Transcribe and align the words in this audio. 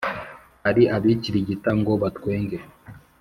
Hari 0.63 0.83
abikirigita 0.95 1.69
ngo 1.79 1.93
batwenge, 2.01 2.57